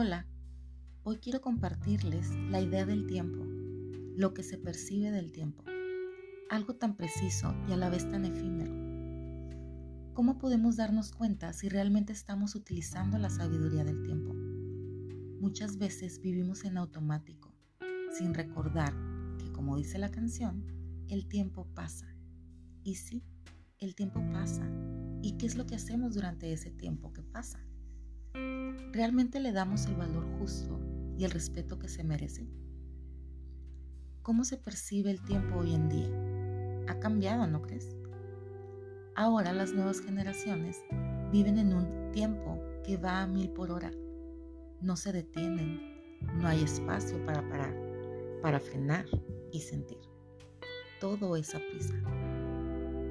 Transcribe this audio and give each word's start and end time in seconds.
Hola, 0.00 0.28
hoy 1.02 1.16
quiero 1.16 1.40
compartirles 1.40 2.30
la 2.52 2.60
idea 2.60 2.86
del 2.86 3.08
tiempo, 3.08 3.44
lo 4.16 4.32
que 4.32 4.44
se 4.44 4.56
percibe 4.56 5.10
del 5.10 5.32
tiempo, 5.32 5.64
algo 6.50 6.76
tan 6.76 6.96
preciso 6.96 7.52
y 7.68 7.72
a 7.72 7.76
la 7.76 7.90
vez 7.90 8.08
tan 8.08 8.24
efímero. 8.24 8.72
¿Cómo 10.14 10.38
podemos 10.38 10.76
darnos 10.76 11.10
cuenta 11.10 11.52
si 11.52 11.68
realmente 11.68 12.12
estamos 12.12 12.54
utilizando 12.54 13.18
la 13.18 13.28
sabiduría 13.28 13.82
del 13.82 14.04
tiempo? 14.04 14.34
Muchas 15.40 15.78
veces 15.78 16.20
vivimos 16.20 16.64
en 16.64 16.78
automático, 16.78 17.52
sin 18.16 18.34
recordar 18.34 18.94
que, 19.40 19.50
como 19.50 19.76
dice 19.76 19.98
la 19.98 20.12
canción, 20.12 20.64
el 21.08 21.26
tiempo 21.26 21.66
pasa. 21.74 22.06
Y 22.84 22.94
sí, 22.94 23.24
el 23.80 23.96
tiempo 23.96 24.24
pasa. 24.30 24.64
¿Y 25.22 25.38
qué 25.38 25.46
es 25.46 25.56
lo 25.56 25.66
que 25.66 25.74
hacemos 25.74 26.14
durante 26.14 26.52
ese 26.52 26.70
tiempo 26.70 27.12
que 27.12 27.24
pasa? 27.24 27.58
¿Realmente 28.92 29.38
le 29.38 29.52
damos 29.52 29.84
el 29.86 29.96
valor 29.96 30.24
justo 30.38 30.80
y 31.18 31.24
el 31.24 31.30
respeto 31.30 31.78
que 31.78 31.88
se 31.88 32.04
merece? 32.04 32.48
¿Cómo 34.22 34.44
se 34.44 34.56
percibe 34.56 35.10
el 35.10 35.22
tiempo 35.22 35.58
hoy 35.58 35.74
en 35.74 35.88
día? 35.90 36.10
Ha 36.88 36.98
cambiado, 36.98 37.46
¿no 37.46 37.60
crees? 37.60 37.94
Ahora 39.14 39.52
las 39.52 39.74
nuevas 39.74 40.00
generaciones 40.00 40.82
viven 41.30 41.58
en 41.58 41.74
un 41.74 42.12
tiempo 42.12 42.58
que 42.82 42.96
va 42.96 43.20
a 43.20 43.26
mil 43.26 43.50
por 43.50 43.70
hora. 43.70 43.90
No 44.80 44.96
se 44.96 45.12
detienen, 45.12 46.18
no 46.36 46.48
hay 46.48 46.62
espacio 46.62 47.22
para 47.26 47.46
parar, 47.46 47.74
para 48.40 48.58
frenar 48.58 49.04
y 49.52 49.60
sentir. 49.60 49.98
Todo 50.98 51.36
es 51.36 51.54
a 51.54 51.58
prisa. 51.58 51.94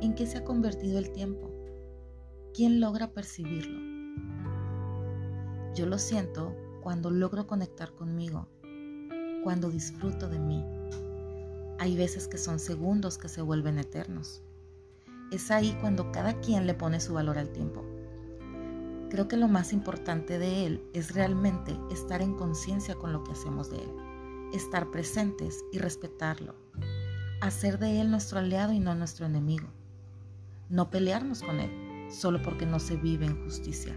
¿En 0.00 0.14
qué 0.14 0.26
se 0.26 0.38
ha 0.38 0.44
convertido 0.44 0.98
el 0.98 1.10
tiempo? 1.12 1.50
¿Quién 2.54 2.80
logra 2.80 3.12
percibirlo? 3.12 3.97
Yo 5.78 5.86
lo 5.86 5.98
siento 5.98 6.56
cuando 6.80 7.08
logro 7.08 7.46
conectar 7.46 7.92
conmigo, 7.92 8.48
cuando 9.44 9.70
disfruto 9.70 10.28
de 10.28 10.40
mí. 10.40 10.64
Hay 11.78 11.96
veces 11.96 12.26
que 12.26 12.36
son 12.36 12.58
segundos 12.58 13.16
que 13.16 13.28
se 13.28 13.42
vuelven 13.42 13.78
eternos. 13.78 14.42
Es 15.30 15.52
ahí 15.52 15.78
cuando 15.80 16.10
cada 16.10 16.40
quien 16.40 16.66
le 16.66 16.74
pone 16.74 16.98
su 16.98 17.14
valor 17.14 17.38
al 17.38 17.50
tiempo. 17.50 17.84
Creo 19.08 19.28
que 19.28 19.36
lo 19.36 19.46
más 19.46 19.72
importante 19.72 20.40
de 20.40 20.66
él 20.66 20.82
es 20.94 21.14
realmente 21.14 21.78
estar 21.92 22.22
en 22.22 22.34
conciencia 22.34 22.96
con 22.96 23.12
lo 23.12 23.22
que 23.22 23.30
hacemos 23.30 23.70
de 23.70 23.76
él, 23.76 23.90
estar 24.52 24.90
presentes 24.90 25.64
y 25.70 25.78
respetarlo, 25.78 26.56
hacer 27.40 27.78
de 27.78 28.00
él 28.00 28.10
nuestro 28.10 28.40
aliado 28.40 28.72
y 28.72 28.80
no 28.80 28.96
nuestro 28.96 29.26
enemigo, 29.26 29.68
no 30.70 30.90
pelearnos 30.90 31.40
con 31.40 31.60
él 31.60 32.10
solo 32.10 32.42
porque 32.42 32.66
no 32.66 32.80
se 32.80 32.96
vive 32.96 33.26
en 33.26 33.44
justicia. 33.44 33.96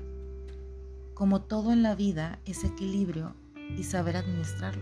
Como 1.21 1.43
todo 1.43 1.71
en 1.71 1.83
la 1.83 1.93
vida 1.93 2.39
es 2.45 2.63
equilibrio 2.63 3.35
y 3.77 3.83
saber 3.83 4.17
administrarlo. 4.17 4.81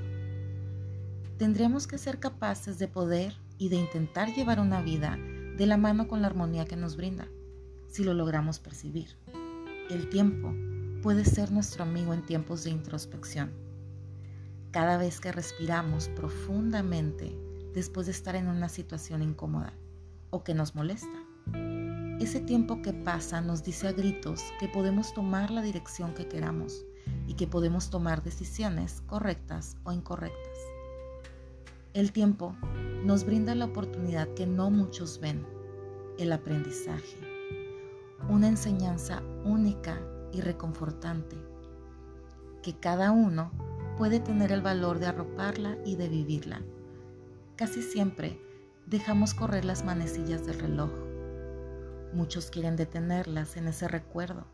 Tendremos 1.37 1.85
que 1.85 1.97
ser 1.97 2.17
capaces 2.17 2.79
de 2.79 2.87
poder 2.87 3.35
y 3.57 3.67
de 3.67 3.75
intentar 3.75 4.33
llevar 4.33 4.61
una 4.61 4.81
vida 4.81 5.17
de 5.57 5.65
la 5.65 5.75
mano 5.75 6.07
con 6.07 6.21
la 6.21 6.27
armonía 6.27 6.63
que 6.63 6.77
nos 6.77 6.95
brinda, 6.95 7.27
si 7.89 8.05
lo 8.05 8.13
logramos 8.13 8.57
percibir. 8.59 9.17
El 9.89 10.07
tiempo 10.07 10.53
puede 11.03 11.25
ser 11.25 11.51
nuestro 11.51 11.83
amigo 11.83 12.13
en 12.13 12.25
tiempos 12.25 12.63
de 12.63 12.69
introspección. 12.69 13.51
Cada 14.71 14.95
vez 14.95 15.19
que 15.19 15.33
respiramos 15.33 16.07
profundamente 16.07 17.37
después 17.73 18.05
de 18.05 18.13
estar 18.13 18.37
en 18.37 18.47
una 18.47 18.69
situación 18.69 19.23
incómoda 19.23 19.73
o 20.29 20.45
que 20.45 20.53
nos 20.53 20.73
molesta, 20.73 21.19
ese 22.19 22.41
tiempo 22.41 22.81
que 22.81 22.91
pasa 22.91 23.39
nos 23.39 23.63
dice 23.63 23.87
a 23.87 23.93
gritos 23.93 24.43
que 24.59 24.67
podemos 24.67 25.13
tomar 25.13 25.51
la 25.51 25.61
dirección 25.61 26.13
que 26.13 26.27
queramos 26.27 26.85
y 27.27 27.35
que 27.35 27.47
podemos 27.47 27.89
tomar 27.89 28.23
decisiones 28.23 29.01
correctas 29.07 29.77
o 29.85 29.93
incorrectas. 29.93 30.57
El 31.93 32.11
tiempo 32.11 32.57
nos 33.05 33.23
brinda 33.23 33.55
la 33.55 33.65
oportunidad 33.65 34.27
que 34.33 34.45
no 34.45 34.69
muchos 34.69 35.21
ven, 35.21 35.45
el 36.17 36.33
aprendizaje, 36.33 37.17
una 38.27 38.49
enseñanza 38.49 39.23
única 39.45 39.97
y 40.33 40.41
reconfortante, 40.41 41.37
que 42.61 42.77
cada 42.77 43.11
uno 43.11 43.51
puede 43.97 44.19
tener 44.19 44.51
el 44.51 44.61
valor 44.61 44.99
de 44.99 45.07
arroparla 45.07 45.77
y 45.85 45.95
de 45.95 46.09
vivirla. 46.09 46.61
Casi 47.55 47.81
siempre 47.81 48.41
dejamos 48.87 49.33
correr 49.33 49.63
las 49.63 49.85
manecillas 49.85 50.45
del 50.45 50.59
reloj 50.59 51.08
Muchos 52.13 52.49
quieren 52.49 52.75
detenerlas 52.75 53.55
en 53.55 53.67
ese 53.67 53.87
recuerdo 53.87 54.45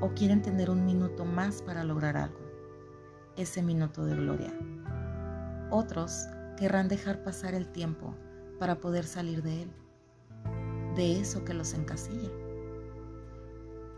o 0.00 0.12
quieren 0.14 0.42
tener 0.42 0.70
un 0.70 0.84
minuto 0.84 1.24
más 1.24 1.62
para 1.62 1.84
lograr 1.84 2.16
algo, 2.16 2.40
ese 3.36 3.62
minuto 3.62 4.04
de 4.04 4.16
gloria. 4.16 4.52
Otros 5.70 6.26
querrán 6.56 6.88
dejar 6.88 7.22
pasar 7.22 7.54
el 7.54 7.68
tiempo 7.68 8.16
para 8.58 8.80
poder 8.80 9.04
salir 9.04 9.44
de 9.44 9.62
él, 9.62 9.70
de 10.96 11.20
eso 11.20 11.44
que 11.44 11.54
los 11.54 11.74
encasilla. 11.74 12.30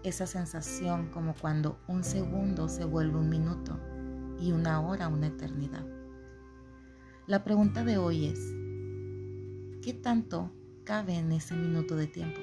Esa 0.02 0.26
sensación 0.26 1.08
como 1.08 1.34
cuando 1.34 1.78
un 1.88 2.04
segundo 2.04 2.68
se 2.68 2.84
vuelve 2.84 3.16
un 3.16 3.30
minuto 3.30 3.80
y 4.38 4.52
una 4.52 4.82
hora 4.82 5.08
una 5.08 5.28
eternidad. 5.28 5.86
La 7.26 7.42
pregunta 7.42 7.84
de 7.84 7.96
hoy 7.96 8.26
es, 8.26 8.38
¿qué 9.80 9.94
tanto 9.94 10.52
cabe 10.84 11.14
en 11.14 11.32
ese 11.32 11.54
minuto 11.54 11.96
de 11.96 12.06
tiempo. 12.06 12.40